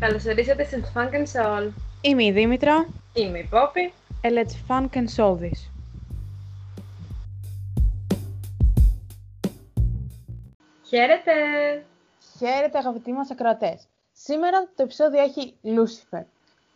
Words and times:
Καλώς 0.00 0.24
ορίσατε 0.24 0.64
στην 0.64 0.84
Funk 0.94 1.12
and 1.12 1.26
Soul. 1.32 1.70
Είμαι 2.00 2.24
η 2.24 2.32
Δήμητρα. 2.32 2.88
Είμαι 3.12 3.38
η 3.38 3.48
Πόπη. 3.50 3.92
And 4.22 4.32
let's 4.32 4.54
funk 4.68 4.88
and 4.96 5.06
solve 5.16 5.38
this. 5.40 5.70
Χαίρετε! 10.86 11.32
Χαίρετε 12.38 12.78
αγαπητοί 12.78 13.12
μας 13.12 13.30
ακροατές. 13.30 13.88
Σήμερα 14.12 14.68
το 14.74 14.82
επεισόδιο 14.82 15.20
έχει 15.20 15.54
Lucifer. 15.64 16.22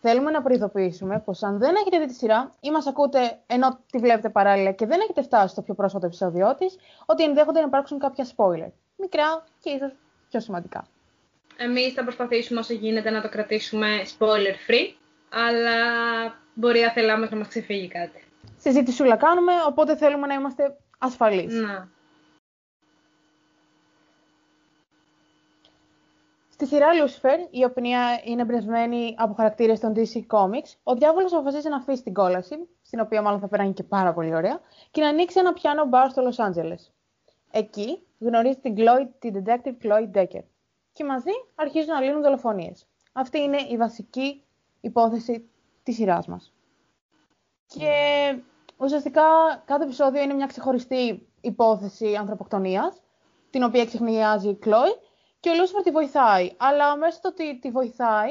Θέλουμε 0.01 0.31
να 0.31 0.43
προειδοποιήσουμε 0.43 1.21
πως 1.21 1.43
αν 1.43 1.59
δεν 1.59 1.75
έχετε 1.75 1.99
δει 1.99 2.07
τη 2.07 2.15
σειρά 2.15 2.53
ή 2.61 2.71
μας 2.71 2.87
ακούτε 2.87 3.39
ενώ 3.47 3.79
τη 3.91 3.99
βλέπετε 3.99 4.29
παράλληλα 4.29 4.73
και 4.73 4.87
δεν 4.87 5.01
έχετε 5.01 5.23
φτάσει 5.23 5.49
στο 5.49 5.63
πιο 5.63 5.75
πρόσφατο 5.75 6.07
επεισόδιο 6.07 6.55
της, 6.55 6.77
ότι 7.07 7.23
ενδέχονται 7.23 7.61
να 7.61 7.67
υπάρξουν 7.67 7.99
κάποια 7.99 8.27
spoiler. 8.37 8.71
Μικρά 8.97 9.45
και 9.61 9.71
ίσως 9.71 9.93
πιο 10.29 10.41
σημαντικά. 10.41 10.87
Εμείς 11.57 11.93
θα 11.93 12.03
προσπαθήσουμε 12.03 12.61
όσο 12.61 12.75
γίνεται 12.75 13.11
να 13.11 13.21
το 13.21 13.29
κρατήσουμε 13.29 13.89
spoiler 14.19 14.71
free, 14.71 14.93
αλλά 15.29 15.79
μπορεί 16.55 16.85
αθελά 16.85 17.19
μας 17.19 17.31
να 17.31 17.37
μας 17.37 17.49
ξεφύγει 17.49 17.89
κάτι. 17.89 18.25
Συζήτησούλα 18.59 19.17
κάνουμε, 19.17 19.53
οπότε 19.67 19.97
θέλουμε 19.97 20.27
να 20.27 20.35
είμαστε 20.35 20.77
ασφαλείς. 20.99 21.55
Να. 21.55 21.93
Στη 26.49 26.67
σειρά 26.67 26.89
Lucifer, 26.93 27.49
η 27.51 27.65
οποία 27.65 28.21
είναι 28.25 28.43
εμπνευσμένη 28.43 29.15
από 29.19 29.35
χαρακτήρες 29.35 29.81
των 29.81 29.93
DC 29.97 30.27
Comics, 30.27 30.77
ο 30.83 30.95
διάβολος 30.95 31.33
αποφασίζει 31.33 31.69
να 31.69 31.77
αφήσει 31.77 32.03
την 32.03 32.13
κόλαση, 32.13 32.69
στην 32.83 33.01
οποία 33.01 33.23
μάλλον 33.23 33.41
θα 33.41 33.49
περάσει 33.49 33.73
και 33.73 33.83
πάρα 33.83 34.13
πολύ 34.13 34.35
ωραία, 34.35 34.61
και 34.91 35.01
να 35.01 35.09
ανοίξει 35.09 35.39
ένα 35.39 35.53
πιάνο 35.53 35.85
μπαρ 35.85 36.11
στο 36.11 36.23
Los 36.29 36.45
Angeles. 36.45 36.91
Εκεί 37.51 38.07
γνωρίζει 38.19 38.57
την, 38.57 38.75
Chloe, 38.77 39.09
την 39.19 39.45
detective 39.45 39.87
Chloe 39.87 40.17
Decker 40.17 40.43
και 40.95 41.05
μαζί 41.05 41.31
αρχίζουν 41.55 41.95
να 41.95 42.01
λύνουν 42.01 42.23
δολοφονίες. 42.23 42.87
Αυτή 43.13 43.41
είναι 43.41 43.57
η 43.71 43.77
βασική 43.77 44.43
υπόθεση 44.81 45.51
της 45.83 45.95
σειράς 45.95 46.27
μας. 46.27 46.53
Και 47.67 47.93
ουσιαστικά 48.77 49.23
κάθε 49.65 49.85
επεισόδιο 49.85 50.23
είναι 50.23 50.35
μια 50.35 50.47
ξεχωριστή 50.47 51.29
υπόθεση 51.41 52.15
ανθρωποκτονίας, 52.15 53.01
την 53.51 53.63
οποία 53.63 53.83
εξεχνιάζει 53.83 54.49
η 54.49 54.59
Chloe 54.65 54.97
και 55.41 55.51
ο 55.51 55.55
Λούσιφερ 55.55 55.83
τη 55.83 55.91
βοηθάει. 55.91 56.53
Αλλά 56.57 56.97
μέσα 56.97 57.17
στο 57.17 57.29
ότι 57.29 57.59
τη 57.59 57.71
βοηθάει, 57.71 58.31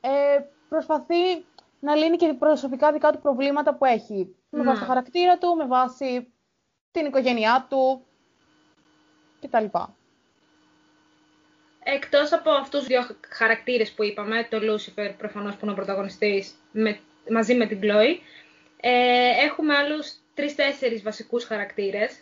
ε, 0.00 0.38
προσπαθεί 0.68 1.46
να 1.80 1.94
λύνει 1.94 2.16
και 2.16 2.34
προσωπικά 2.34 2.92
δικά 2.92 3.12
του 3.12 3.18
προβλήματα 3.20 3.74
που 3.74 3.84
έχει. 3.84 4.36
Με 4.50 4.62
βάση 4.62 4.74
Ναι. 4.78 4.84
το 4.84 4.86
χαρακτήρα 4.86 5.38
του, 5.38 5.54
με 5.56 5.66
βάση 5.66 6.32
την 6.90 7.06
οικογένειά 7.06 7.66
του 7.70 8.06
κτλ. 9.40 9.64
Εκτός 11.94 12.32
από 12.32 12.50
αυτούς 12.50 12.78
τους 12.78 12.88
δύο 12.88 13.06
χαρακτήρες 13.28 13.90
που 13.90 14.04
είπαμε, 14.04 14.46
το 14.50 14.58
Lucifer 14.62 15.12
προφανώς 15.18 15.52
που 15.54 15.58
είναι 15.62 15.72
ο 15.72 15.74
πρωταγωνιστής 15.74 16.50
με, 16.72 16.98
μαζί 17.30 17.54
με 17.54 17.66
την 17.66 17.80
Chloe, 17.82 18.18
ε, 18.80 18.90
έχουμε 19.44 19.74
άλλους 19.74 20.12
τρεις-τέσσερις 20.34 21.02
βασικούς 21.02 21.44
χαρακτήρες, 21.44 22.16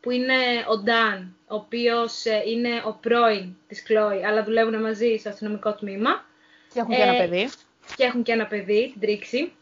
που 0.00 0.10
είναι 0.10 0.34
ο 0.68 0.82
Dan, 0.86 1.26
ο 1.46 1.54
οποίος 1.54 2.24
ε, 2.24 2.42
είναι 2.46 2.82
ο 2.84 2.92
πρώην 3.00 3.56
της 3.68 3.82
Chloe, 3.88 4.22
αλλά 4.26 4.44
δουλεύουν 4.44 4.80
μαζί 4.80 5.16
στο 5.16 5.28
αστυνομικό 5.28 5.74
τμήμα 5.74 6.24
Και 6.72 6.80
έχουν 6.80 6.94
και 6.94 7.02
ένα 7.02 7.14
Ε, 7.14 7.26
παιδί. 7.26 7.48
και 7.96 8.04
έχουν 8.04 8.22
και 8.22 8.32
ένα 8.32 8.46
παιδί, 8.46 8.88
την 8.92 9.00
Τρίξη. 9.00 9.52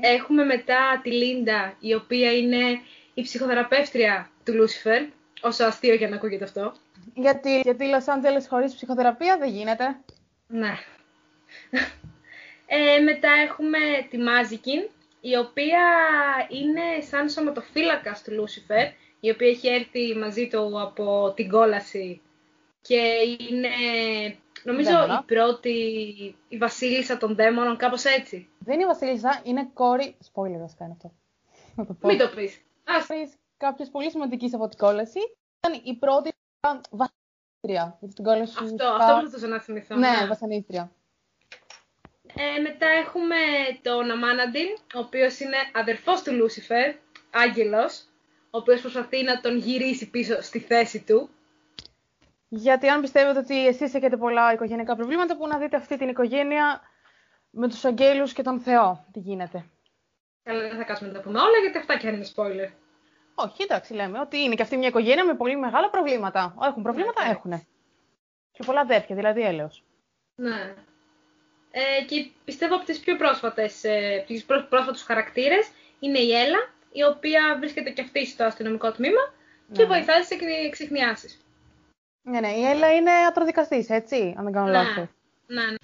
Έχουμε 0.00 0.44
μετά 0.44 1.00
τη 1.02 1.10
Λίντα, 1.12 1.76
η 1.80 1.94
οποία 1.94 2.32
είναι 2.36 2.80
η 3.14 3.22
ψυχοθεραπεύτρια 3.22 4.30
του 4.44 4.54
Λούσιφερ, 4.54 5.02
όσο 5.42 5.64
αστείο 5.64 5.94
για 5.94 6.08
να 6.08 6.16
ακούγεται 6.16 6.44
αυτό. 6.44 6.72
Γιατί, 7.14 7.60
γιατί 7.60 7.84
Los 7.94 8.14
Angeles 8.14 8.46
χωρίς 8.48 8.74
ψυχοθεραπεία 8.74 9.38
δεν 9.38 9.48
γίνεται. 9.48 9.96
Ναι. 10.46 10.78
Ε, 12.70 12.98
μετά 12.98 13.28
έχουμε 13.46 13.78
τη 14.10 14.18
Μάζικιν, 14.18 14.88
η 15.20 15.36
οποία 15.36 15.80
είναι 16.48 17.00
σαν 17.00 17.28
σωματοφύλακας 17.28 18.22
του 18.22 18.32
Λούσιφερ, 18.32 18.86
η 19.20 19.30
οποία 19.30 19.48
έχει 19.48 19.68
έρθει 19.68 20.14
μαζί 20.14 20.48
του 20.48 20.80
από 20.80 21.32
την 21.36 21.48
κόλαση 21.48 22.20
και 22.82 23.00
είναι, 23.50 23.68
νομίζω, 24.62 24.90
Δαίμονα. 24.90 25.22
η 25.22 25.34
πρώτη, 25.34 25.76
η 26.48 26.56
βασίλισσα 26.56 27.16
των 27.16 27.34
δαίμονων, 27.34 27.76
κάπως 27.76 28.04
έτσι. 28.04 28.48
Δεν 28.58 28.74
είναι 28.74 28.82
η 28.82 28.86
Βασίλισσα, 28.86 29.40
είναι 29.44 29.70
κόρη. 29.74 30.16
Spoiler 30.32 30.58
βασικά 30.58 30.84
είναι 30.84 30.92
αυτό. 30.96 31.12
Να 31.74 31.86
το 31.86 31.92
πω. 31.94 32.08
Μην 32.08 32.18
το 32.18 32.28
πεις. 32.28 32.60
Ας, 32.84 33.06
Κάποιο 33.58 33.86
πολύ 33.92 34.10
σημαντική 34.10 34.50
από 34.54 34.68
την 34.68 34.78
κόλαση. 34.78 35.18
Ήταν 35.58 35.80
η 35.84 35.94
πρώτη 35.94 36.30
βασανίστρια. 36.90 37.96
Γιατί 38.00 38.12
στην 38.12 38.24
κόλαση 38.24 38.42
αυτό, 38.42 38.64
ουσιαστικά- 38.64 38.94
αυτό 38.94 39.18
προσπαθούσα 39.18 39.46
να 39.46 39.60
θυμηθώ. 39.60 39.96
Ναι, 39.96 40.26
βασανίστρια. 40.28 40.90
Ε, 42.36 42.60
μετά 42.60 42.86
έχουμε 42.86 43.36
τον 43.82 44.10
Αμάναντιν, 44.10 44.66
ο 44.94 44.98
οποίος 44.98 45.40
είναι 45.40 45.56
αδερφός 45.72 46.22
του 46.22 46.32
Λούσιφερ, 46.32 46.94
άγγελος, 47.30 48.04
ο 48.50 48.58
οποίος 48.58 48.80
προσπαθεί 48.80 49.22
να 49.22 49.40
τον 49.40 49.56
γυρίσει 49.56 50.10
πίσω 50.10 50.42
στη 50.42 50.58
θέση 50.58 51.04
του. 51.04 51.30
Γιατί 52.48 52.88
αν 52.88 53.00
πιστεύετε 53.00 53.38
ότι 53.38 53.66
εσείς 53.66 53.94
έχετε 53.94 54.16
πολλά 54.16 54.52
οικογενειακά 54.52 54.96
προβλήματα, 54.96 55.36
που 55.36 55.46
να 55.46 55.58
δείτε 55.58 55.76
αυτή 55.76 55.96
την 55.96 56.08
οικογένεια 56.08 56.80
με 57.50 57.68
τους 57.68 57.84
αγγέλους 57.84 58.32
και 58.32 58.42
τον 58.42 58.60
Θεό. 58.60 59.04
Τι 59.12 59.18
γίνεται. 59.20 59.64
Καλά, 60.42 60.60
δεν 60.60 60.76
θα 60.76 60.84
κάτσουμε 60.84 61.08
να 61.10 61.14
τα 61.16 61.20
πούμε 61.22 61.38
όλα, 61.40 61.58
γιατί 61.62 61.78
αυτά 61.78 61.98
και 61.98 62.08
αν 62.08 62.14
είναι 62.14 62.26
spoiler. 62.34 62.70
Όχι, 63.40 63.62
εντάξει, 63.62 63.94
λέμε 63.94 64.20
ότι 64.20 64.38
είναι 64.38 64.54
και 64.54 64.62
αυτή 64.62 64.76
μια 64.76 64.88
οικογένεια 64.88 65.24
με 65.24 65.34
πολύ 65.34 65.56
μεγάλα 65.56 65.90
προβλήματα. 65.90 66.54
Έχουν 66.62 66.82
προβλήματα, 66.82 67.24
Ναι, 67.24 67.30
έχουν. 67.30 67.66
Και 68.52 68.62
πολλά 68.66 68.80
αδέρφια, 68.80 69.16
δηλαδή 69.16 69.40
έλεος. 69.42 69.82
Ναι. 70.34 70.74
Ε, 71.70 72.04
και 72.06 72.30
πιστεύω 72.44 72.74
από 72.74 72.84
τις 72.84 73.00
πιο 73.00 73.16
πρόσφατες, 73.16 73.84
ε, 73.84 74.24
τις 74.26 74.44
πρό- 74.44 74.68
πρόσφατους 74.68 75.02
χαρακτήρες 75.02 75.70
είναι 76.00 76.18
η 76.18 76.32
Έλα, 76.32 76.58
η 76.92 77.02
οποία 77.02 77.56
βρίσκεται 77.58 77.90
και 77.90 78.00
αυτή 78.02 78.26
στο 78.26 78.44
αστυνομικό 78.44 78.92
τμήμα 78.92 79.32
και 79.72 79.82
Ναι. 79.82 79.88
βοηθάει 79.88 80.22
σε 80.22 80.36
εξυχνιάσεις. 80.66 81.40
Ναι, 82.22 82.40
ναι, 82.40 82.48
η 82.52 82.64
Έλλα 82.64 82.94
είναι 82.94 83.10
ατροδικαστής, 83.10 83.90
έτσι, 83.90 84.34
αν 84.38 84.44
δεν 84.44 84.52
κάνω 84.52 84.66
λάθος. 84.70 85.08
Ναι, 85.46 85.62
ναι. 85.66 85.76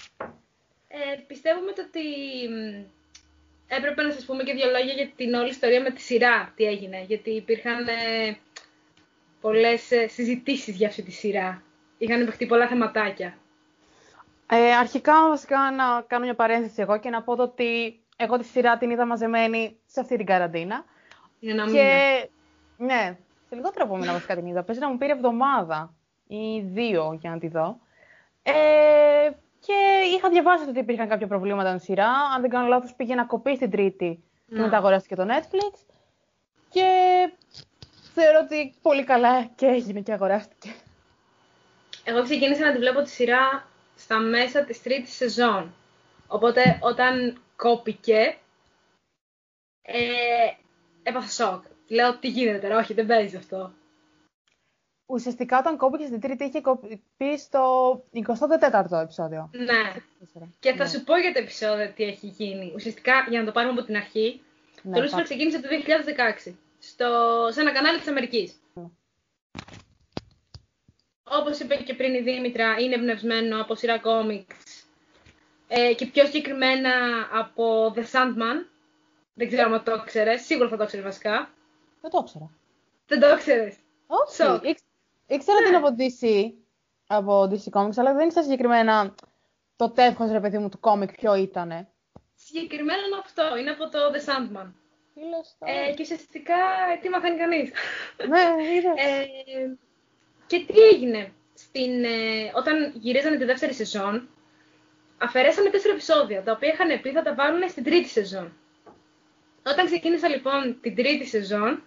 Ε, 0.89 1.17
πιστεύουμε 1.27 1.73
το 1.73 1.83
ότι 1.83 2.01
μ, 2.49 2.85
έπρεπε 3.67 4.03
να 4.03 4.13
σας 4.13 4.25
πούμε 4.25 4.43
και 4.43 4.53
δύο 4.53 4.71
λόγια 4.71 4.93
για 4.93 5.11
την 5.17 5.35
όλη 5.35 5.49
ιστορία 5.49 5.81
με 5.83 5.91
τη 5.91 6.01
σειρά, 6.01 6.53
τι 6.57 6.65
έγινε. 6.65 7.05
Γιατί 7.07 7.31
υπήρχαν 7.31 7.87
ε, 7.89 8.37
πολλές 9.41 9.91
ε, 9.91 10.07
συζητήσεις 10.09 10.77
για 10.77 10.89
αυτή 10.89 11.03
τη 11.03 11.11
σειρά. 11.11 11.63
Είχαν 11.99 12.25
παιχτεί 12.25 12.47
πολλά 12.47 12.69
θεματάκια. 12.69 13.39
Ε, 14.47 14.75
αρχικά, 14.75 15.29
βασικά, 15.29 15.71
να 15.71 16.03
κάνω 16.07 16.25
μια 16.25 16.35
παρένθεση 16.35 16.83
εγώ 16.83 16.99
και 16.99 17.11
να 17.11 17.23
πω 17.23 17.37
το 17.37 17.43
ότι 17.43 18.01
εγώ 18.17 18.39
τη 18.39 18.45
σειρά 18.45 18.79
την 18.79 18.91
είδα 18.91 19.07
μαζεμένη 19.07 19.77
σε 19.87 20.01
αυτή 20.01 20.17
την 20.17 20.27
καραντίνα. 20.27 20.85
Είναι 21.41 21.53
ένα 21.53 21.65
μήνα. 21.65 21.79
Και 21.79 22.29
ναι, 22.77 23.17
σε 23.49 23.55
λιγότερο 23.55 23.85
από 23.85 23.97
μήνα 23.97 24.13
βασικά 24.13 24.37
την 24.37 24.47
είδα. 24.47 24.63
Πες 24.63 24.79
να 24.79 24.89
μου 24.89 24.99
πήρε 24.99 25.13
εβδομάδα 25.13 25.95
ή 26.27 26.61
δύο 26.61 27.19
για 27.21 27.31
να 27.31 27.39
τη 27.39 27.49
δω. 27.49 27.79
Ε, 28.43 29.31
και 29.67 30.03
είχα 30.17 30.29
διαβάσει 30.29 30.69
ότι 30.69 30.79
υπήρχαν 30.79 31.09
κάποια 31.09 31.27
προβλήματα 31.27 31.69
στην 31.69 31.81
σειρά. 31.81 32.11
Αν 32.35 32.41
δεν 32.41 32.51
κάνω 32.51 32.67
λάθος 32.69 32.95
πήγε 32.95 33.15
να 33.15 33.25
κοπεί 33.25 33.57
στην 33.57 33.71
τρίτη 33.71 34.23
και 34.47 34.55
Ναι. 34.55 34.61
μετά 34.61 34.77
αγοράστηκε 34.77 35.15
το 35.15 35.27
Netflix. 35.29 35.79
Και 36.71 36.87
θεωρώ 38.15 38.39
ότι 38.45 38.75
πολύ 38.83 39.05
καλά 39.05 39.45
και 39.45 39.67
έγινε 39.67 40.01
και 40.01 40.13
αγοράστηκε. 40.13 40.75
Εγώ 42.05 42.23
ξεκίνησα 42.23 42.65
να 42.65 42.73
τη 42.73 42.79
βλέπω 42.79 43.03
τη 43.03 43.11
σειρά 43.11 43.67
στα 43.97 44.19
μέσα 44.19 44.65
της 44.65 44.83
τρίτης 44.83 45.15
σεζόν. 45.15 45.75
Οπότε 46.27 46.79
όταν 46.83 47.41
κόπηκε, 47.57 48.37
ε, 49.83 50.01
έπαθα 51.03 51.29
σοκ. 51.29 51.65
Λέω 51.89 52.17
τι 52.19 52.29
γίνεται 52.29 52.59
τώρα, 52.59 52.79
όχι 52.79 52.95
δεν 52.95 53.07
παίζει 53.07 53.37
αυτό. 53.37 53.73
Ουσιαστικά 55.07 55.59
όταν 55.59 55.77
κόπηκε 55.77 56.07
στην 56.07 56.21
τρίτη 56.21 56.45
είχε 56.45 56.61
κοπεί 56.61 57.39
στο 57.39 57.93
24ο 58.13 59.01
επεισόδιο. 59.03 59.51
Ναι. 59.53 60.01
Και 60.61 60.73
θα 60.73 60.83
Ναι. 60.85 60.89
σου 60.91 61.05
πω 61.05 61.17
για 61.17 61.33
το 61.33 61.39
επεισόδιο 61.39 61.93
τι 61.97 62.05
έχει 62.05 62.27
γίνει. 62.27 62.73
Ουσιαστικά, 62.75 63.27
για 63.29 63.39
να 63.41 63.47
το 63.47 63.53
πάρουμε 63.53 63.73
από 63.73 63.83
την 63.85 63.97
αρχή, 63.97 64.41
Ναι, 64.83 64.97
το 64.97 65.03
Lucifer 65.05 65.11
πάμε. 65.11 65.23
ξεκίνησε 65.23 65.61
το 65.61 65.69
2016 65.69 66.55
στο, 66.79 67.07
σε 67.51 67.61
ένα 67.61 67.73
κανάλι 67.73 67.99
της 67.99 68.09
Αμερικής. 68.09 68.61
Ναι. 68.75 68.85
Όπως 71.25 71.59
είπε 71.59 71.75
και 71.77 71.95
πριν 71.95 72.15
η 72.15 72.21
Δήμητρα, 72.21 72.79
είναι 72.79 72.95
εμπνευσμένο 72.95 73.61
από 73.61 73.75
σειρά 73.75 73.99
κόμιξ 73.99 74.55
ε, 75.69 75.95
και 75.95 76.07
πιο 76.07 76.25
συγκεκριμένα 76.25 76.91
από 77.33 77.93
The 77.97 78.01
Sandman. 78.13 78.67
Δεν 79.35 79.49
ξέρω 79.49 79.73
αν 79.75 79.83
το 79.85 80.03
ξέρεις, 80.05 80.45
σίγουρα 80.45 80.69
θα 80.69 80.77
το 80.77 80.87
ξέρεις 80.87 81.05
βασικά. 81.05 81.51
Δεν 82.01 82.11
το 82.11 82.19
ήξερα. 82.23 82.51
Δεν 83.07 83.21
το 83.21 83.37
ξέρεις. 83.37 83.77
Όχι. 84.07 84.35
Σοκ. 84.35 84.65
Ήξ- 85.27 85.47
Ήξερα 85.47 85.61
Ναι. 85.61 85.67
την 85.67 85.75
από 85.77 85.89
DC, 85.99 86.53
από 87.07 87.43
DC 87.51 87.81
Comics, 87.81 87.97
αλλά 87.97 88.15
δεν 88.15 88.25
ήξερα 88.27 88.45
συγκεκριμένα 88.45 89.15
το 89.77 89.91
τεύχος, 89.91 90.31
ρε 90.31 90.41
παιδί 90.41 90.59
μου, 90.59 90.69
του 90.69 90.81
κόμικ 90.81 91.13
ποιο 91.13 91.35
ήτανε. 91.35 91.89
Συγκεκριμένα 92.35 93.07
είναι 93.07 93.17
αυτό, 93.25 93.57
είναι 93.57 93.71
από 93.71 93.89
το 93.89 93.99
The 94.13 94.29
Sandman. 94.29 94.73
Τι 95.15 95.21
λες 95.21 95.57
τώρα. 95.59 95.73
Ε, 95.73 95.93
και 95.93 96.03
ουσιαστικά, 96.03 96.55
τι 97.01 97.09
μαθαίνει 97.09 97.37
κανείς. 97.39 97.71
Ναι, 98.29 98.63
είδες. 98.75 98.93
Ε, 98.97 99.27
και 100.47 100.65
τι 100.67 100.81
έγινε. 100.81 101.33
Στην, 101.55 102.05
ε, 102.05 102.53
όταν 102.55 102.93
γυρίζανε 102.95 103.37
τη 103.37 103.45
δεύτερη 103.45 103.73
σεζόν, 103.75 104.29
αφαιρέσαμε 105.19 105.71
τέσσερα 105.71 105.93
επεισόδια, 105.95 106.43
τα 106.43 106.53
οποία 106.53 106.69
είχαν 106.69 107.01
πει 107.01 107.11
θα 107.13 107.23
τα 107.23 107.35
βάλουν 107.35 107.69
στην 107.69 107.85
τρίτη 107.85 108.09
σεζόν. 108.09 108.57
Όταν 109.67 109.87
ξεκίνησα 109.87 110.29
λοιπόν 110.29 110.79
την 110.81 110.95
τρίτη 110.95 111.27
σεζόν 111.27 111.83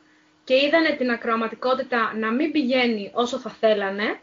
και 0.48 0.56
είδανε 0.66 0.92
την 0.96 1.10
ακροαματικότητα 1.12 2.14
να 2.16 2.32
μην 2.32 2.52
πηγαίνει 2.52 3.12
όσο 3.14 3.38
θα 3.40 3.50
θέλανε, 3.50 4.20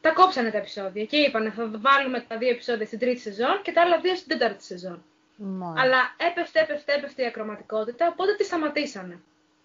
τα 0.00 0.10
κόψανε 0.12 0.50
τα 0.50 0.58
επεισόδια 0.58 1.04
και 1.04 1.16
είπανε 1.16 1.50
θα 1.50 1.70
βάλουμε 1.86 2.24
τα 2.28 2.36
δύο 2.36 2.48
επεισόδια 2.48 2.86
στην 2.86 2.98
τρίτη 2.98 3.20
σεζόν 3.20 3.60
και 3.62 3.72
τα 3.72 3.80
άλλα 3.80 3.98
δύο 4.00 4.14
στην 4.14 4.28
τέταρτη 4.38 4.64
σεζόν. 4.64 5.04
Αλλά 5.76 6.00
έπεφτε, 6.28 6.60
έπεφτε, 6.60 6.92
έπεφτε 6.92 7.22
η 7.22 7.26
ακροματικότητα, 7.26 8.08
οπότε 8.12 8.34
τη 8.34 8.44
σταματήσανε. 8.44 9.20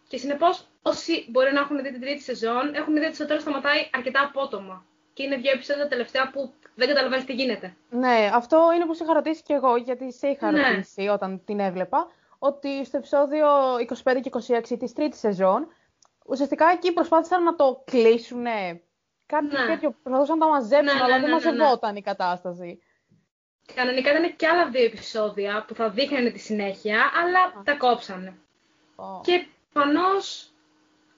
Και 0.07 0.17
συνεπώς, 0.17 0.67
όσοι 0.81 1.25
μπορεί 1.29 1.53
να 1.53 1.59
έχουν 1.59 1.81
δει 1.81 1.91
την 1.91 2.01
τρίτη 2.01 2.21
σεζόν, 2.21 2.75
έχουν 2.75 2.93
δει 2.93 3.05
ότι 3.05 3.15
στο 3.15 3.25
τέλος 3.25 3.41
σταματάει 3.41 3.89
αρκετά 3.93 4.21
απότομα. 4.23 4.85
Και 5.13 5.23
είναι 5.23 5.35
δύο 5.35 5.51
επεισόδια 5.51 5.87
τελευταία 5.87 6.29
που 6.29 6.53
δεν 6.75 6.87
καταλαβαίνει 6.87 7.23
τι 7.23 7.33
γίνεται. 7.33 7.75
Ναι, 7.89 8.29
αυτό 8.33 8.57
είναι 8.75 8.85
που 8.85 8.93
σε 8.93 9.03
είχα 9.03 9.13
ρωτήσει 9.13 9.43
και 9.43 9.53
εγώ, 9.53 9.75
γιατί 9.75 10.13
σε 10.13 10.27
είχα 10.27 10.51
ναι. 10.51 10.69
ρωτήσει 10.69 11.07
όταν 11.07 11.41
την 11.45 11.59
έβλεπα. 11.59 12.11
Ότι 12.39 12.85
στο 12.85 12.97
επεισόδιο 12.97 13.47
25 14.03 14.19
και 14.21 14.29
26 14.69 14.75
της 14.79 14.93
τρίτης 14.93 15.19
σεζόν, 15.19 15.67
ουσιαστικά 16.25 16.69
εκεί 16.69 16.93
προσπάθησαν 16.93 17.43
να 17.43 17.55
το 17.55 17.83
κλείσουν. 17.85 18.43
Κάτι 19.25 19.45
ναι. 19.45 19.65
τέτοιο. 19.65 19.95
Προσπαθούσαν 20.03 20.37
να 20.37 20.45
το 20.45 20.51
μαζέψουν, 20.51 20.97
ναι, 20.97 21.03
αλλά 21.03 21.19
ναι, 21.19 21.27
δεν 21.27 21.29
ναι, 21.29 21.51
ναι, 21.51 21.51
μαζευόταν 21.51 21.95
η 21.95 22.01
κατάσταση. 22.01 22.79
Κανονικά 23.73 24.11
ήταν 24.11 24.35
και 24.35 24.47
άλλα 24.47 24.69
δύο 24.69 24.83
επεισόδια 24.83 25.65
που 25.67 25.75
θα 25.75 25.89
δείχνανε 25.89 26.29
τη 26.29 26.39
συνέχεια, 26.39 27.11
αλλά 27.23 27.63
τα 27.63 27.75
κόψανε. 27.75 28.37
Και 29.23 29.47
προφανώς 29.73 30.51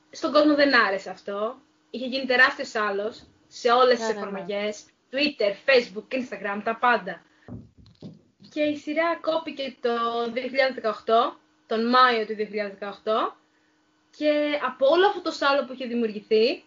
στον 0.09 0.31
κόσμο 0.31 0.55
δεν 0.55 0.75
άρεσε 0.85 1.09
αυτό. 1.09 1.55
Είχε 1.89 2.05
γίνει 2.05 2.25
τεράστιος 2.25 2.75
άλλος 2.75 3.23
σε 3.47 3.71
όλες 3.71 3.99
τις 3.99 4.09
εφαρμογές. 4.09 4.85
Twitter, 5.11 5.51
Facebook, 5.65 6.15
Instagram, 6.15 6.61
τα 6.63 6.77
πάντα. 6.79 7.21
Και 8.57 8.63
η 8.63 8.75
σειρά 8.75 9.15
κόπηκε 9.21 9.75
το 9.81 9.89
2018, 11.05 11.37
τον 11.67 11.89
Μάιο 11.89 12.25
του 12.25 12.35
2018, 12.35 13.35
και 14.17 14.59
από 14.65 14.87
όλο 14.87 15.07
αυτό 15.07 15.21
το 15.21 15.31
σάλο 15.31 15.65
που 15.65 15.73
είχε 15.73 15.85
δημιουργηθεί... 15.85 16.63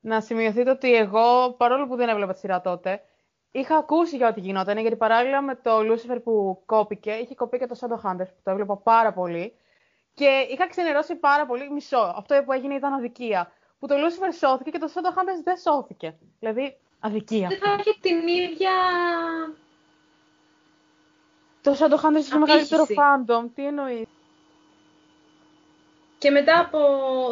Να 0.00 0.20
σημειωθείτε 0.20 0.70
ότι 0.70 0.94
εγώ, 0.94 1.54
παρόλο 1.56 1.86
που 1.86 1.96
δεν 1.96 2.08
έβλεπα 2.08 2.32
τη 2.32 2.38
σειρά 2.38 2.60
τότε, 2.60 3.00
είχα 3.50 3.76
ακούσει 3.76 4.16
για 4.16 4.28
ό,τι 4.28 4.40
γινόταν, 4.40 4.78
γιατί 4.78 4.96
παράλληλα 4.96 5.42
με 5.42 5.54
το 5.54 5.78
Lucifer 5.78 6.22
που 6.24 6.62
κόπηκε, 6.66 7.10
είχε 7.10 7.34
κοπεί 7.34 7.58
και 7.58 7.66
το 7.66 7.78
Shadowhunters 7.80 8.28
που 8.28 8.40
το 8.42 8.50
έβλεπα 8.50 8.76
πάρα 8.76 9.12
πολύ. 9.12 9.54
Και 10.14 10.46
είχα 10.50 10.68
ξενερώσει 10.68 11.14
πάρα 11.14 11.46
πολύ 11.46 11.70
μισό. 11.70 12.14
Αυτό 12.16 12.42
που 12.44 12.52
έγινε 12.52 12.74
ήταν 12.74 12.92
αδικία. 12.92 13.52
Που 13.78 13.86
το 13.86 13.94
Lucifer 13.94 14.34
σώθηκε 14.38 14.70
και 14.70 14.78
το 14.78 14.90
Shadowhunters 14.94 15.42
δεν 15.44 15.56
σώθηκε. 15.56 16.18
Δηλαδή, 16.38 16.76
αδικία. 16.98 17.48
Δεν 17.48 17.58
θα 17.58 17.76
είχε 17.78 17.94
την 18.00 18.28
ίδια... 18.28 18.72
Το 21.62 21.72
Shadowhunters 21.72 22.30
είναι 22.30 22.38
μεγαλύτερο 22.38 22.84
fandom. 22.84 23.48
Τι 23.54 23.66
εννοείς; 23.66 24.06
Και 26.18 26.30
μετά 26.30 26.60
από 26.60 26.78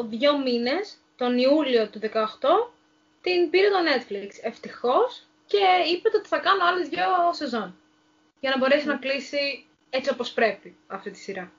δύο 0.08 0.38
μήνες, 0.38 0.98
τον 1.16 1.38
Ιούλιο 1.38 1.88
του 1.88 1.98
2018, 1.98 2.72
την 3.20 3.50
πήρε 3.50 3.68
το 3.68 3.76
Netflix. 3.76 4.28
Ευτυχώς 4.42 5.26
και 5.46 5.64
είπε 5.92 6.08
ότι 6.16 6.28
θα 6.28 6.38
κάνω 6.38 6.64
άλλες 6.64 6.88
δύο 6.88 7.04
σεζόν. 7.30 7.76
Για 8.40 8.50
να 8.50 8.58
μπορέσει 8.58 8.86
να 8.86 8.96
κλείσει 8.96 9.66
έτσι 9.90 10.10
όπως 10.10 10.32
πρέπει 10.32 10.76
αυτή 10.86 11.10
τη 11.10 11.18
σειρα 11.18 11.52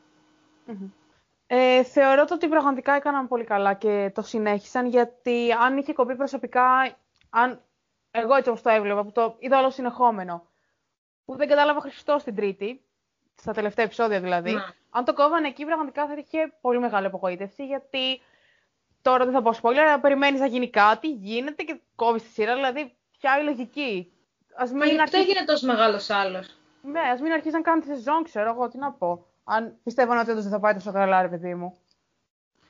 Ε, 1.48 1.84
θεωρώ 1.84 2.25
ότι 2.31 2.48
πραγματικά 2.48 2.94
έκαναν 2.94 3.28
πολύ 3.28 3.44
καλά 3.44 3.74
και 3.74 4.12
το 4.16 4.22
συνέχισαν 4.22 4.86
γιατί 4.86 5.52
αν 5.52 5.78
είχε 5.78 5.94
κοπεί 5.94 6.16
προσωπικά, 6.16 6.98
αν 7.30 7.62
εγώ 8.12 8.36
έτσι 8.36 8.50
όπως 8.50 8.62
το 8.62 8.69
έβλεπα, 8.69 9.04
που 9.04 9.12
το 9.12 9.36
είδα 9.40 9.60
όλο 9.60 9.69
συνεχόμενο, 9.69 10.46
που 11.27 11.35
δεν 11.35 11.47
κατάλαβα 11.47 11.79
Χριστό 11.79 12.18
στην 12.19 12.35
τρίτη, 12.35 12.81
στα 13.35 13.53
τελευταία 13.53 13.85
επεισόδια 13.85 14.19
δηλαδή, 14.19 14.51
ναι. 14.51 14.62
αν 14.89 15.06
το 15.06 15.13
κόβανε 15.13 15.47
εκεί 15.47 15.65
πραγματικά 15.65 16.07
θα 16.07 16.13
είχε 16.13 16.53
πολύ 16.62 16.79
μεγάλη 16.79 17.06
απογοήτευση 17.06 17.65
γιατί 17.65 18.21
τώρα 19.01 19.25
δεν 19.25 19.33
θα 19.33 19.41
πω 19.41 19.51
spoiler, 19.62 19.77
αλλά 19.77 20.00
περιμένεις 20.00 20.39
να 20.39 20.45
γίνει 20.45 20.69
κάτι, 20.69 21.12
γίνεται 21.12 21.63
και 21.63 21.79
κόβεις 21.95 22.24
τη 22.24 22.29
σειρά, 22.29 22.56
δηλαδή 22.56 22.95
ποια 23.19 23.39
η 23.39 23.44
λογική. 23.44 24.12
Ας 24.56 24.71
μην 24.71 24.81
αρχίσει... 24.81 25.01
Αυτό 25.01 25.18
έγινε 25.18 25.45
τόσο 25.45 25.65
μεγάλος 25.65 26.09
άλλος. 26.09 26.56
Ναι, 26.81 27.00
ας 27.00 27.19
μην 27.21 27.31
αρχίσει 27.31 27.56
να 27.56 27.62
κάνει 27.62 27.81
τη 27.81 27.88
σεζόν, 27.88 28.23
ξέρω 28.23 28.50
εγώ 28.50 28.68
τι 28.68 28.77
να 28.77 28.91
πω. 28.91 29.25
Αν 29.44 29.77
πιστεύω 29.83 30.19
ότι 30.19 30.31
όντως 30.31 30.44
δεν 30.44 30.51
θα 30.51 30.59
πάει 30.59 30.73
τόσο 30.73 30.91
καλά, 30.91 31.21
ρε 31.21 31.27
παιδί 31.27 31.56
μου. 31.56 31.77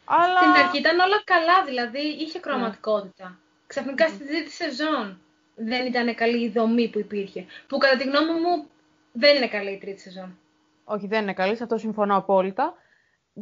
Αλλά... 0.06 0.40
Στην 0.40 0.52
αρχή 0.52 0.78
ήταν 0.78 1.00
όλα 1.00 1.22
καλά, 1.24 1.64
δηλαδή 1.66 2.00
είχε 2.00 2.40
κροματικότητα. 2.40 3.26
Ναι. 3.26 3.36
Ξαφνικά 3.68 4.08
στη 4.08 4.28
τρίτη 4.28 4.50
σεζόν 4.50 5.22
δεν 5.60 5.86
ήταν 5.86 6.16
καλή 6.16 6.44
η 6.44 6.50
δομή 6.50 6.90
που 6.90 7.00
υπήρχε. 7.00 7.46
Που 7.68 7.78
κατά 7.78 7.98
τη 7.98 8.04
γνώμη 8.04 8.40
μου 8.40 8.68
δεν 9.12 9.36
είναι 9.36 9.48
καλή 9.48 9.72
η 9.72 9.78
τρίτη 9.78 10.02
σεζόν. 10.02 10.40
Όχι, 10.84 11.08
δεν 11.08 11.22
είναι 11.22 11.34
καλή, 11.34 11.56
σε 11.56 11.64
αυτό 11.64 11.78
συμφωνώ 11.78 12.16
απόλυτα. 12.16 12.74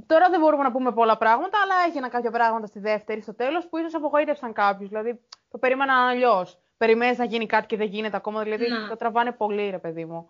Τώρα 0.06 0.30
δεν 0.30 0.40
μπορούμε 0.40 0.64
να 0.64 0.72
πούμε 0.72 0.92
πολλά 0.92 1.18
πράγματα, 1.18 1.58
αλλά 1.64 1.74
έγιναν 1.88 2.10
κάποια 2.10 2.32
πράγματα 2.32 2.66
στη 2.66 2.80
δεύτερη, 2.80 3.22
στο 3.22 3.34
τέλος, 3.34 3.68
που 3.68 3.78
ίσως 3.78 3.96
απογοήτευσαν 3.96 4.54
κάποιους. 4.54 4.90
Δηλαδή, 4.90 5.20
το 5.52 5.58
περίμεναν 5.58 6.08
αλλιώς 6.08 6.60
περιμένεις 6.78 7.18
να 7.18 7.26
γίνει 7.26 7.46
κάτι 7.46 7.66
και 7.66 7.78
δεν 7.78 7.88
γίνεται 7.88 8.18
ακόμα. 8.18 8.44
Δηλαδή 8.44 8.68
να. 8.68 8.88
το 8.88 8.96
τραβάνε 8.96 9.32
πολύ, 9.32 9.70
ρε 9.70 9.80
παιδί 9.80 10.06
μου. 10.06 10.30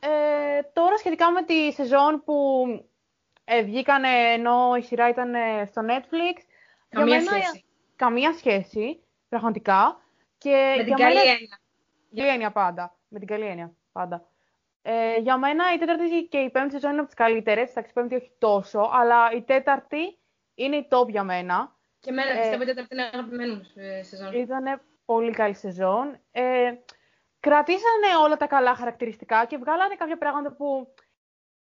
Ε, 0.00 0.62
τώρα 0.72 0.96
σχετικά 0.96 1.30
με 1.30 1.42
τη 1.42 1.72
σεζόν 1.72 2.22
που 2.24 2.64
ε, 3.44 3.62
βγήκανε 3.62 4.08
ενώ 4.08 4.74
η 4.78 4.82
σειρά 4.82 5.08
ήταν 5.08 5.34
ε, 5.34 5.64
στο 5.66 5.82
Netflix. 5.88 6.42
Καμία 6.88 7.20
σχέση. 7.20 7.64
Καμία 7.96 8.32
σχέση, 8.32 9.00
πραγματικά. 9.28 10.00
Και 10.40 10.74
με 10.76 10.84
την 10.84 10.94
καλή 10.94 11.14
μένα... 11.14 11.30
έννοια. 11.30 11.60
Καλή 12.14 12.28
έννοια 12.28 12.50
πάντα. 12.52 12.96
Με 13.08 13.18
την 13.18 13.28
καλή 13.28 13.44
έννοια 13.44 13.72
πάντα. 13.92 14.28
Ε, 14.82 15.16
για 15.16 15.36
μένα 15.36 15.74
η 15.74 15.78
τέταρτη 15.78 16.26
και 16.30 16.38
η 16.38 16.50
πέμπτη 16.50 16.70
σεζόν 16.70 16.90
είναι 16.90 16.98
από 16.98 17.08
τις 17.08 17.16
καλύτερες. 17.16 17.70
Εντάξει, 17.70 17.90
η 17.90 17.92
πέμπτη 17.92 18.14
όχι 18.14 18.32
τόσο, 18.38 18.90
αλλά 18.92 19.30
η 19.32 19.42
τέταρτη 19.42 20.18
είναι 20.54 20.76
η 20.76 20.88
top 20.90 21.08
για 21.08 21.22
μένα. 21.22 21.76
Και 22.00 22.10
εμένα 22.10 22.30
ε, 22.30 22.38
πιστεύω 22.38 22.62
ότι 22.62 22.70
η 22.70 22.74
τέταρτη 22.74 22.94
είναι 22.94 23.10
αγαπημένη 23.12 23.52
μου 23.52 23.62
ε, 23.74 24.02
σεζόν. 24.02 24.32
Ήταν 24.32 24.80
πολύ 25.04 25.30
καλή 25.30 25.54
σεζόν. 25.54 26.20
Ε, 26.30 26.72
κρατήσανε 27.40 28.16
όλα 28.24 28.36
τα 28.36 28.46
καλά 28.46 28.74
χαρακτηριστικά 28.74 29.44
και 29.44 29.56
βγάλανε 29.56 29.94
κάποια 29.94 30.18
πράγματα 30.18 30.52
που 30.52 30.94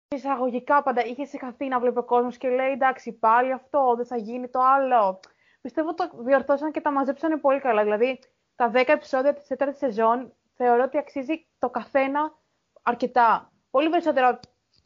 εισαγωγικά 0.08 0.82
πάντα 0.82 1.04
είχε 1.04 1.24
συγχαθεί 1.24 1.68
να 1.68 1.80
βλέπει 1.80 1.98
ο 1.98 2.04
κόσμος 2.04 2.36
και 2.36 2.48
λέει 2.48 2.70
εντάξει 2.70 3.12
πάλι 3.12 3.52
αυτό, 3.52 3.94
δεν 3.96 4.06
θα 4.06 4.16
γίνει 4.16 4.48
το 4.48 4.60
άλλο. 4.60 5.20
Πιστεύω 5.60 5.94
το 5.94 6.10
διορθώσαν 6.18 6.70
και 6.70 6.80
τα 6.80 6.90
μαζέψανε 6.90 7.36
πολύ 7.36 7.60
καλά. 7.60 7.82
Δηλαδή 7.82 8.18
τα 8.60 8.70
10 8.74 8.84
επεισόδια 8.86 9.34
της 9.34 9.46
τέταρτης 9.46 9.78
σεζόν 9.78 10.32
θεωρώ 10.56 10.82
ότι 10.82 10.98
αξίζει 10.98 11.46
το 11.58 11.68
καθένα 11.70 12.34
αρκετά. 12.82 13.52
Πολύ 13.70 13.88
περισσότερο 13.88 14.40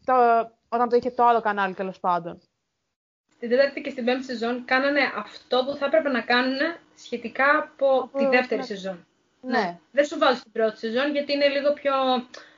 το, 0.04 0.14
όταν 0.69 0.88
το 0.88 0.97
είχε 0.97 1.11
το 1.11 1.25
άλλο 1.25 1.40
κανάλι 1.40 1.75
τέλος 1.75 2.00
πάντων 2.00 2.40
στην 3.45 3.49
τέταρτη 3.49 3.81
και 3.81 3.90
στην 3.90 4.04
πέμπτη 4.04 4.25
σεζόν 4.25 4.64
κάνανε 4.64 5.00
αυτό 5.16 5.64
που 5.64 5.76
θα 5.76 5.87
έπρεπε 5.87 6.09
να 6.09 6.21
κάνουν 6.21 6.59
σχετικά 6.97 7.59
από 7.59 8.11
τη 8.19 8.26
δεύτερη 8.26 8.61
ναι. 8.61 8.66
σεζόν. 8.66 9.07
Ναι. 9.40 9.78
Δεν 9.93 10.04
σου 10.04 10.19
βάζω 10.19 10.43
την 10.43 10.52
πρώτη 10.52 10.78
σεζόν 10.78 11.11
γιατί 11.11 11.33
είναι 11.33 11.49
λίγο 11.49 11.73
πιο 11.73 11.93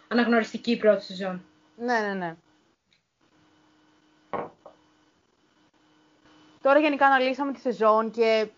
αναγνωριστική 0.09 0.71
η 0.71 0.77
πρώτη 0.77 1.05
σεζόν. 1.05 1.45
Ναι, 1.77 1.99
ναι, 1.99 2.15
ναι. 2.15 2.37
Τώρα 6.63 6.79
γενικά 6.79 7.07
αναλύσαμε 7.07 7.53
τη 7.53 7.61
σεζόν 7.61 8.11
και 8.11 8.49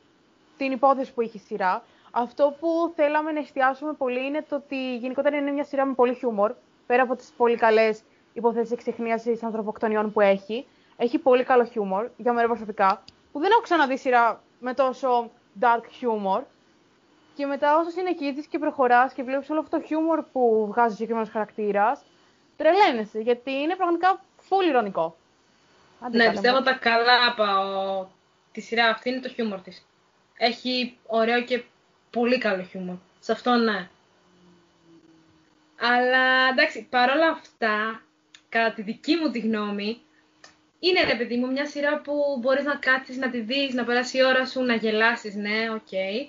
την 0.56 0.72
υπόθεση 0.72 1.12
που 1.12 1.20
έχει 1.20 1.38
σειρά. 1.38 1.82
Αυτό 2.20 2.56
που 2.60 2.92
θέλαμε 2.96 3.32
να 3.32 3.40
εστιάσουμε 3.40 3.92
πολύ 3.92 4.26
είναι 4.26 4.44
το 4.48 4.56
ότι 4.56 4.96
γενικότερα 4.96 5.36
είναι 5.36 5.50
μια 5.50 5.64
σειρά 5.64 5.84
με 5.84 5.94
πολύ 5.94 6.14
χιούμορ, 6.14 6.54
πέρα 6.86 7.02
από 7.02 7.16
τις 7.16 7.32
πολύ 7.36 7.56
καλές 7.56 8.02
υποθέσεις 8.32 8.72
εξεχνίασης 8.72 9.42
ανθρωποκτονιών 9.42 10.12
που 10.12 10.20
έχει 10.20 10.66
έχει 10.96 11.18
πολύ 11.18 11.44
καλό 11.44 11.64
χιούμορ, 11.64 12.08
για 12.16 12.32
μένα 12.32 12.46
προσωπικά, 12.46 13.02
που 13.32 13.40
δεν 13.40 13.50
έχω 13.50 13.60
ξαναδεί 13.60 13.98
σειρά 13.98 14.42
με 14.60 14.74
τόσο 14.74 15.30
dark 15.60 15.82
humor. 16.00 16.42
Και 17.34 17.46
μετά 17.46 17.78
όσο 17.78 17.90
συνεχίζεις 17.90 18.46
και 18.46 18.58
προχωράς 18.58 19.12
και 19.12 19.22
βλέπεις 19.22 19.50
όλο 19.50 19.60
αυτό 19.60 19.78
το 19.78 19.86
χιούμορ 19.86 20.24
που 20.32 20.66
βγάζει 20.70 20.88
ο 20.88 20.94
συγκεκριμένος 20.94 21.30
χαρακτήρας, 21.30 22.02
τρελαίνεσαι 22.56 23.18
γιατί 23.18 23.52
είναι 23.52 23.76
πραγματικά 23.76 24.20
full 24.48 24.68
ηρωνικό. 24.68 25.16
ναι, 26.10 26.30
πιστεύω 26.30 26.62
τα 26.62 26.72
καλά 26.72 27.34
πάω 27.36 28.06
τη 28.52 28.60
σειρά 28.60 28.88
αυτή 28.88 29.08
είναι 29.08 29.20
το 29.20 29.28
χιούμορ 29.28 29.60
της. 29.60 29.86
Έχει 30.36 30.98
ωραίο 31.06 31.42
και 31.42 31.64
πολύ 32.10 32.38
καλό 32.38 32.62
χιούμορ. 32.62 32.96
Σε 33.20 33.32
αυτό 33.32 33.54
ναι. 33.54 33.88
Αλλά 35.80 36.48
εντάξει, 36.50 36.86
παρόλα 36.90 37.28
αυτά, 37.28 38.02
κατά 38.48 38.74
τη 38.74 38.82
δική 38.82 39.16
μου 39.16 39.30
τη 39.30 39.38
γνώμη, 39.38 40.00
είναι 40.78 41.02
ρε 41.02 41.16
παιδί 41.16 41.36
μου 41.36 41.50
μια 41.52 41.66
σειρά 41.66 42.00
που 42.00 42.12
μπορείς 42.40 42.64
να 42.64 42.76
κάτσεις, 42.76 43.16
να 43.16 43.30
τη 43.30 43.40
δεις, 43.40 43.74
να 43.74 43.84
περάσει 43.84 44.18
η 44.18 44.24
ώρα 44.24 44.46
σου, 44.46 44.62
να 44.62 44.74
γελάσεις, 44.74 45.34
ναι, 45.34 45.70
OK. 45.70 45.86
Okay. 45.90 46.28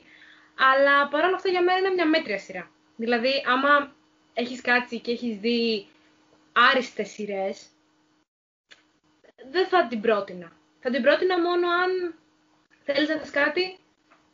Αλλά 0.73 1.07
παρόλα 1.07 1.35
αυτά 1.35 1.49
για 1.49 1.63
μένα 1.63 1.77
είναι 1.77 1.89
μια 1.89 2.05
μέτρια 2.05 2.39
σειρά. 2.39 2.69
Δηλαδή, 2.95 3.43
άμα 3.45 3.95
έχεις 4.33 4.61
κάτσει 4.61 4.99
και 4.99 5.11
έχεις 5.11 5.37
δει 5.37 5.87
άριστες 6.51 7.09
σειρές, 7.09 7.67
δεν 9.51 9.67
θα 9.67 9.87
την 9.87 10.01
πρότεινα. 10.01 10.51
Θα 10.79 10.89
την 10.89 11.01
πρότεινα 11.01 11.41
μόνο 11.41 11.67
αν 11.69 12.15
θέλεις 12.83 13.09
να 13.09 13.15
δεις 13.15 13.31
κάτι, 13.31 13.77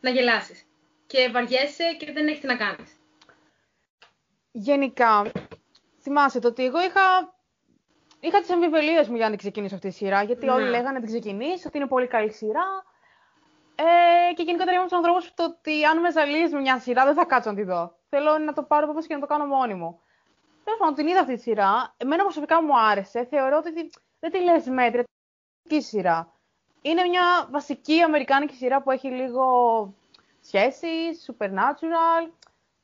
να 0.01 0.09
γελάσεις. 0.09 0.65
Και 1.07 1.29
βαριέσαι 1.29 1.83
και 1.99 2.11
δεν 2.11 2.27
έχεις 2.27 2.39
τι 2.39 2.47
να 2.47 2.55
κάνεις. 2.57 2.99
γενικά, 4.51 5.31
θυμάσαι 6.01 6.39
το 6.39 6.47
ότι 6.47 6.65
εγώ 6.65 6.81
είχα, 6.81 7.33
είχα 8.19 8.39
τις 8.39 8.49
αμφιβελίες 8.49 9.07
μου 9.07 9.15
για 9.15 9.23
να 9.23 9.29
την 9.29 9.39
ξεκινήσω 9.39 9.75
αυτή 9.75 9.87
τη 9.89 9.93
σειρά, 9.95 10.23
γιατί 10.23 10.45
Ναι. 10.45 10.51
όλοι 10.51 10.69
λέγανε 10.69 10.91
να 10.91 10.99
την 10.99 11.07
ξεκινήσει, 11.07 11.67
ότι 11.67 11.77
είναι 11.77 11.87
πολύ 11.87 12.07
καλή 12.07 12.31
σειρά. 12.31 12.65
Ε, 13.75 14.33
και 14.33 14.41
γενικότερα 14.43 14.71
είμαι 14.71 14.79
από 14.79 14.89
τους 14.89 14.97
ανθρώπους 14.97 15.27
που 15.27 15.33
το 15.35 15.43
ότι 15.43 15.85
αν 15.85 15.99
με 15.99 16.11
ζαλίζει 16.11 16.55
μια 16.55 16.79
σειρά 16.79 17.05
δεν 17.05 17.13
θα 17.13 17.25
κάτσω 17.25 17.49
να 17.49 17.55
τη 17.55 17.63
δω. 17.63 17.95
Θέλω 18.09 18.37
να 18.37 18.53
το 18.53 18.63
πάρω 18.63 18.89
από 18.89 19.01
και 19.01 19.13
να 19.13 19.19
το 19.19 19.25
κάνω 19.25 19.45
μόνη 19.45 19.73
μου. 19.73 19.99
Τέλος 20.63 20.79
πάντων, 20.79 20.95
την 20.95 21.07
είδα 21.07 21.19
αυτή 21.19 21.35
τη 21.35 21.41
σειρά. 21.41 21.93
Εμένα 21.97 22.23
προσωπικά 22.23 22.63
μου 22.63 22.79
άρεσε. 22.79 23.25
Θεωρώ 23.29 23.57
ότι 23.57 23.89
δεν 24.19 24.31
τη 24.31 24.39
λες 24.43 24.65
μέτρια. 24.67 25.03
Είναι 25.69 25.81
σειρά. 25.81 26.33
Είναι 26.81 27.03
μια 27.03 27.47
βασική 27.51 28.01
αμερικάνικη 28.01 28.53
σειρά 28.55 28.81
που 28.81 28.91
έχει 28.91 29.07
λίγο 29.07 29.45
σχέσεις, 30.47 31.29
supernatural. 31.29 32.29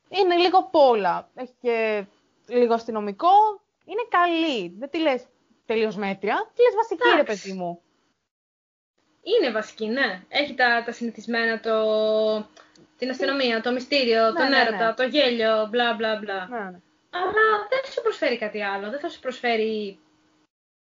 Είναι 0.10 0.36
λίγο 0.36 0.58
απ' 0.58 0.76
όλα. 0.76 1.30
Έχει 1.36 1.54
και 1.62 2.06
λίγο 2.48 2.74
αστυνομικό. 2.74 3.62
Είναι 3.86 4.06
καλή. 4.10 4.76
Δεν 4.78 4.90
τη 4.90 4.98
λες 5.00 5.26
τελείως 5.66 5.96
μέτρια. 5.96 6.52
Τη 6.56 6.62
λες 6.62 6.76
βασική, 6.76 7.10
ρε 7.16 7.22
Εντάξει. 7.22 7.42
παιδί 7.48 7.58
μου. 7.58 7.82
Είναι 9.24 9.52
βασική, 9.52 9.86
ναι. 9.88 10.24
Έχει 10.28 10.54
τα, 10.54 10.84
τα 10.86 10.92
συνηθισμένα, 10.92 11.60
το... 11.60 11.76
την 12.98 13.10
αστυνομία, 13.10 13.62
το 13.62 13.72
μυστήριο, 13.72 14.32
Ναι, 14.32 14.40
τον 14.40 14.50
ναι, 14.50 14.60
έρωτα, 14.60 14.88
ναι. 14.88 14.94
το 14.94 15.04
γέλιο, 15.04 15.68
μπλα 15.70 15.94
μπλα 15.94 16.16
μπλα. 16.16 16.48
Ναι, 16.48 16.58
ναι. 16.58 16.80
Αλλά 17.10 17.68
δεν 17.70 17.92
σου 17.92 18.02
προσφέρει 18.02 18.38
κάτι 18.38 18.64
άλλο. 18.64 18.90
Δεν 18.90 19.00
θα 19.00 19.10
σου 19.10 19.20
προσφέρει 19.20 20.00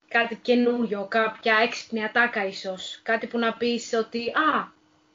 κάτι 0.07 0.35
καινούριο, 0.35 1.05
κάποια 1.09 1.57
έξυπνη 1.57 2.03
ατάκα 2.03 2.45
ίσως. 2.45 2.99
Κάτι 3.03 3.27
που 3.27 3.37
να 3.37 3.53
πεις 3.53 3.93
ότι 3.93 4.29
«Α, 4.29 4.71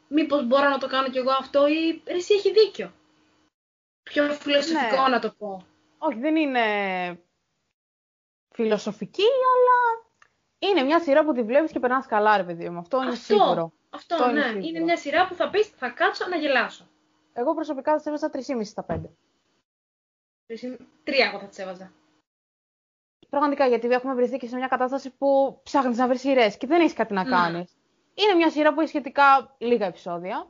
μήπως 0.09 0.47
μπορώ 0.47 0.69
να 0.69 0.79
το 0.79 0.87
κάνω 0.87 1.09
κι 1.11 1.19
εγώ 1.19 1.31
αυτό» 1.31 1.67
ή 1.67 2.03
«Ρε, 2.07 2.15
εσύ 2.15 2.35
έχει 2.35 2.53
δίκιο». 2.53 2.93
Πιο 4.03 4.33
φιλοσοφικό 4.33 5.03
Ναι. 5.03 5.09
να 5.09 5.19
το 5.21 5.31
πω. 5.39 5.67
Όχι, 5.99 6.19
δεν 6.19 6.37
είναι 6.37 6.63
φιλοσοφική, 8.55 9.23
αλλά 9.23 10.07
είναι 10.59 10.83
μια 10.83 11.01
σειρά 11.01 11.25
που 11.25 11.33
τη 11.33 11.43
βλέπεις 11.43 11.73
και 11.73 11.79
περνάς 11.79 12.07
καλά, 12.07 12.37
ρε 12.37 12.45
παιδί 12.45 12.69
μου. 12.69 12.79
Αυτό 12.79 12.97
είναι 13.03 13.11
Αυτό, 13.11 13.23
σίγουρο. 13.25 13.73
αυτό, 13.91 14.15
Αυτό 14.15 14.31
είναι 14.31 14.39
ναι. 14.41 14.47
σίγουρο. 14.47 14.67
Είναι 14.67 14.81
μια 14.81 14.97
σειρά 14.97 15.29
που 15.29 15.35
θα 15.35 15.51
πεις 15.51 15.67
«Θα 15.69 15.89
κάτσω 15.91 16.29
να 16.29 16.37
γελάσω». 16.37 16.89
Εγώ 17.33 17.55
προσωπικά 17.55 17.99
θα 18.01 18.11
έβαζα 18.11 18.31
3,5 18.31 18.65
στα 18.65 18.87
5. 18.89 19.01
Τρία 21.05 21.27
εγώ 21.27 21.39
θα 21.39 21.47
τις 21.47 21.59
έβαζα. 21.59 21.93
Πραγματικά, 23.29 23.67
γιατί 23.67 23.89
έχουμε 23.89 24.15
βρεθεί 24.15 24.37
και 24.37 24.47
σε 24.47 24.57
μια 24.57 24.67
κατάσταση 24.69 25.11
που 25.11 25.61
ψάχνεις 25.63 25.97
να 25.97 26.09
βρεις 26.09 26.21
σειρές 26.21 26.57
και 26.57 26.67
δεν 26.67 26.81
έχεις 26.81 26.93
κάτι 26.93 27.13
να 27.13 27.25
Ναι. 27.25 27.31
κάνεις. 27.31 27.78
Είναι 28.21 28.35
μια 28.37 28.51
σειρά 28.51 28.75
που 28.75 28.81
έχει 28.81 28.89
σχετικά 28.89 29.55
λίγα 29.59 29.87
επεισόδια. 29.87 30.47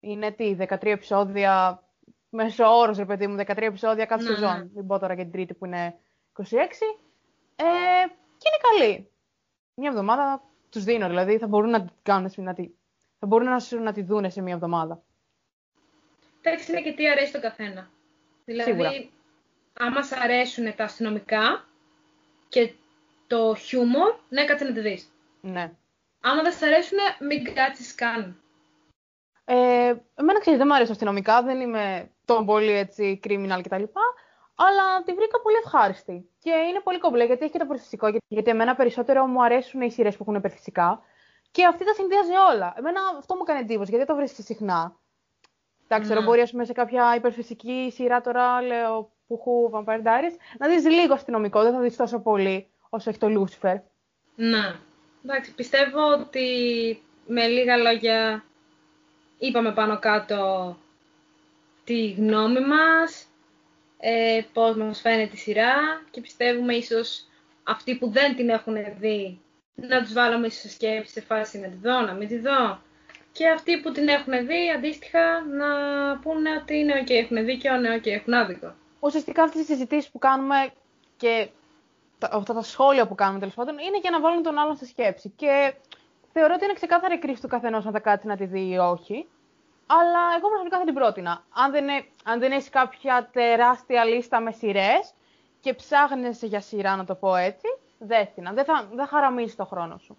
Είναι 0.00 0.30
τι, 0.32 0.56
13 0.58 0.84
επεισόδια, 0.86 1.82
μέσο 2.28 2.78
όρος, 2.78 2.96
ρε 2.98 3.04
παιδί 3.04 3.26
μου, 3.26 3.36
13 3.38 3.56
επεισόδια 3.56 4.04
κάθε 4.04 4.22
Ναι, 4.22 4.28
ναι. 4.30 4.34
σεζόν. 4.34 4.70
Μην 4.74 4.86
πω 4.86 4.98
τώρα 4.98 5.14
για 5.14 5.22
την 5.22 5.32
τρίτη 5.32 5.54
που 5.54 5.66
είναι 5.66 5.98
26. 6.32 6.42
Ε, 7.56 7.64
και 8.38 8.48
είναι 8.48 8.78
καλή. 8.78 9.10
Μια 9.74 9.88
εβδομάδα 9.90 10.42
τους 10.70 10.84
δίνω, 10.84 11.08
δηλαδή 11.08 11.38
θα 11.38 11.46
μπορούν 11.46 11.70
να 11.70 11.80
την 11.80 11.90
κάνουν, 12.02 12.30
να 12.36 12.54
τη, 12.54 12.68
θα 13.18 13.26
μπορούν 13.26 13.48
να, 13.48 13.58
σου- 13.58 13.80
να 13.80 13.92
τη 13.92 14.02
δούνε 14.02 14.30
σε 14.30 14.42
μια 14.42 14.54
εβδομάδα. 14.54 15.02
Εντάξει, 16.40 16.72
είναι 16.72 16.80
και 16.82 16.92
τι 16.92 17.08
αρέσει 17.10 17.32
τον 17.32 17.40
καθένα. 17.40 17.90
Δηλαδή, 18.44 18.70
Σίγουρα. 18.70 18.90
άμα 19.72 20.02
σ' 20.02 20.12
αρέσουν 20.12 20.74
τα 20.76 20.84
αστυνομικά 20.84 21.64
και 22.48 22.72
το 23.26 23.54
χιούμορ, 23.54 24.14
ναι, 24.28 24.44
κάτσε 24.44 24.64
να 24.64 24.72
τη 24.72 24.80
δεις. 24.80 25.12
Ναι. 25.40 25.72
Άμα 26.24 26.42
δεν 26.42 26.52
σ' 26.52 26.62
αρέσουν, 26.62 26.98
μην 27.20 27.54
κάτσεις 27.54 27.94
καν. 27.94 28.36
Ε, 29.44 29.94
εμένα 30.14 30.40
ξέρεις, 30.40 30.58
δεν 30.58 30.66
μου 30.68 30.74
αρέσει 30.74 30.90
αστυνομικά, 30.90 31.42
δεν 31.42 31.60
είμαι 31.60 32.10
τον 32.24 32.46
πολύ 32.46 32.72
έτσι 32.72 33.20
criminal 33.24 33.60
κτλ. 33.62 33.82
Αλλά 34.54 35.02
τη 35.04 35.12
βρήκα 35.12 35.40
πολύ 35.40 35.56
ευχάριστη. 35.64 36.28
Και 36.38 36.50
είναι 36.50 36.80
πολύ 36.80 36.98
κομπλέ 36.98 37.24
γιατί 37.24 37.42
έχει 37.42 37.52
και 37.52 37.58
το 37.58 37.64
υπερφυσικό. 37.64 38.08
Γιατί, 38.08 38.24
γιατί 38.28 38.50
εμένα 38.50 38.74
περισσότερο 38.74 39.26
μου 39.26 39.44
αρέσουν 39.44 39.80
οι 39.80 39.90
σειρές 39.90 40.16
που 40.16 40.22
έχουν 40.22 40.34
υπερφυσικά. 40.34 41.02
Και 41.50 41.66
αυτή 41.66 41.84
τα 41.84 41.92
συνδυάζει 41.92 42.32
όλα. 42.52 42.74
Εμένα 42.76 43.00
αυτό 43.18 43.34
μου 43.36 43.42
κάνει 43.42 43.60
εντύπωση 43.60 43.90
γιατί 43.90 43.96
δεν 43.96 44.06
το 44.06 44.14
βρίσκεις 44.14 44.44
συχνά. 44.44 44.96
Εντάξει, 45.84 46.08
Ναι. 46.08 46.14
τώρα 46.14 46.26
μπορεί 46.26 46.40
ας 46.40 46.50
πούμε, 46.50 46.64
σε 46.64 46.72
κάποια 46.72 47.14
υπερφυσική 47.16 47.90
σειρά 47.94 48.20
τώρα, 48.20 48.62
λέω 48.62 49.12
πουχού 49.26 49.70
Vampire 49.74 50.02
Diaries, 50.02 50.36
να 50.58 50.68
δεις 50.68 50.86
λίγο 50.86 51.14
αστυνομικό, 51.14 51.62
δεν 51.62 51.72
θα 51.72 51.80
δεις 51.80 51.96
τόσο 51.96 52.18
πολύ 52.20 52.70
όσο 52.88 53.10
έχει 53.10 53.18
το 53.18 53.26
Lucifer. 53.26 53.76
Ναι. 54.34 54.74
Εντάξει, 55.24 55.54
πιστεύω 55.54 56.12
ότι 56.12 56.46
με 57.26 57.46
λίγα 57.46 57.76
λόγια 57.76 58.44
είπαμε 59.38 59.72
πάνω 59.72 59.98
κάτω 59.98 60.76
τη 61.84 62.10
γνώμη 62.10 62.60
μας, 62.60 63.26
ε, 63.98 64.40
πώς 64.52 64.76
μας 64.76 65.00
φαίνεται 65.00 65.34
η 65.34 65.38
σειρά 65.38 66.02
και 66.10 66.20
πιστεύουμε 66.20 66.74
ίσως 66.74 67.26
αυτοί 67.62 67.94
που 67.96 68.10
δεν 68.10 68.36
την 68.36 68.48
έχουν 68.48 68.76
δει 68.98 69.40
να 69.74 70.02
τους 70.02 70.12
βάλουμε 70.12 70.46
ίσως 70.46 70.60
σε 70.60 70.68
σκέψη 70.68 71.12
σε 71.12 71.20
φάση 71.20 71.58
να 71.58 71.68
τη 71.68 71.76
δω, 71.76 72.00
να 72.00 72.12
μην 72.12 72.28
τη 72.28 72.38
δω. 72.38 72.80
Και 73.32 73.48
αυτοί 73.48 73.80
που 73.80 73.92
την 73.92 74.08
έχουν 74.08 74.46
δει 74.46 74.70
αντίστοιχα 74.76 75.44
να 75.44 75.66
πούνε 76.18 76.50
ότι 76.60 76.76
είναι 76.78 77.04
ok, 77.04 77.10
έχουν 77.10 77.44
δίκιο, 77.44 77.76
ναι, 77.76 77.96
ok, 77.96 78.06
έχουν 78.06 78.34
άδικο. 78.34 78.74
ουσιαστικά 79.00 79.42
αυτές 79.42 79.60
τις 79.60 79.70
συζητήσεις 79.70 80.10
που 80.10 80.18
κάνουμε 80.18 80.72
και 81.16 81.48
τα, 81.48 81.61
αυτά 82.32 82.54
τα 82.54 82.62
σχόλια 82.62 83.06
που 83.06 83.14
κάνουμε 83.14 83.38
τέλος 83.38 83.54
πάντων 83.54 83.78
είναι 83.78 83.98
για 83.98 84.10
να 84.10 84.20
βάλουν 84.20 84.42
τον 84.42 84.58
άλλον 84.58 84.76
στη 84.76 84.86
σκέψη. 84.86 85.32
Και 85.36 85.74
θεωρώ 86.32 86.54
ότι 86.54 86.64
είναι 86.64 86.72
ξεκάθαρη 86.72 87.18
κρίση 87.18 87.40
του 87.42 87.48
καθενός 87.48 87.86
αν 87.86 87.92
θα 87.92 88.00
κάτσει 88.00 88.26
να 88.26 88.36
τη 88.36 88.44
δει 88.44 88.70
ή 88.70 88.78
όχι. 88.78 89.28
Αλλά 89.86 90.20
εγώ 90.38 90.48
προσωπικά 90.48 90.78
θα 90.78 90.84
την 90.84 90.94
πρότεινα. 90.94 91.44
Αν 91.54 91.70
δεν, 91.70 91.88
ε- 91.88 92.04
αν 92.24 92.38
δεν 92.38 92.52
έχει 92.52 92.70
κάποια 92.70 93.28
τεράστια 93.32 94.04
λίστα 94.04 94.40
με 94.40 94.50
σειρές 94.52 95.12
και 95.60 95.74
ψάχνεσαι 95.74 96.46
για 96.46 96.60
σειρά, 96.60 96.96
να 96.96 97.04
το 97.04 97.14
πω 97.14 97.34
έτσι, 97.36 97.66
δέστηνα. 97.98 98.52
Δεν 98.52 98.64
θα, 98.64 98.88
δεν 98.94 99.06
χαραμίζει 99.06 99.54
το 99.54 99.64
χρόνο 99.64 99.98
σου. 99.98 100.16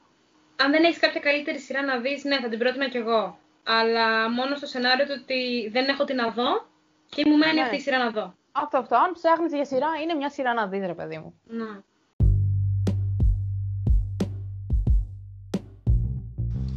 αν 0.63 0.71
δεν 0.71 0.83
έχεις 0.83 0.99
κάποια 0.99 1.19
καλύτερη 1.19 1.59
σειρά 1.59 1.81
να 1.83 1.97
δεις, 1.99 2.23
ναι, 2.23 2.39
θα 2.39 2.49
την 2.49 2.59
πρότεινα 2.59 2.89
κι 2.89 2.97
εγώ. 2.97 3.37
Αλλά 3.63 4.29
μόνο 4.31 4.55
στο 4.55 4.65
σενάριο 4.65 5.05
του 5.05 5.13
ότι 5.21 5.69
δεν 5.71 5.87
έχω 5.87 6.03
τι 6.03 6.13
να 6.13 6.29
δω 6.29 6.65
και 7.09 7.23
μου 7.25 7.37
μένει 7.37 7.53
Ναι. 7.53 7.61
αυτή 7.61 7.75
η 7.75 7.79
σειρά 7.79 7.97
να 7.97 8.09
δω. 8.09 8.33
Αυτό, 8.51 8.77
αυτό. 8.77 8.95
Αν 8.95 9.11
ψάχνεις 9.13 9.53
για 9.53 9.65
σειρά, 9.65 9.87
είναι 10.03 10.13
μια 10.13 10.29
σειρά 10.29 10.53
να 10.53 10.67
δεις, 10.67 10.85
ρε 10.85 10.93
παιδί 10.93 11.17
μου. 11.17 11.39
Ναι. 11.43 11.79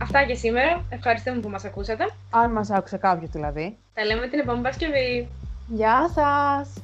Αυτά 0.07 0.23
για 0.23 0.37
σήμερα. 0.37 0.85
Ευχαριστούμε 0.89 1.41
που 1.41 1.49
μας 1.49 1.65
ακούσατε. 1.65 2.05
Αν 2.31 2.53
μας 2.53 2.71
άκουσε 2.71 2.97
κάποιος 2.97 3.31
δηλαδή. 3.31 3.77
Τα 3.95 4.05
λέμε 4.05 4.27
την 4.29 4.39
επόμενη 4.39 4.63
Παρασκευή. 4.63 5.29
Γεια 5.69 6.11
σας! 6.15 6.83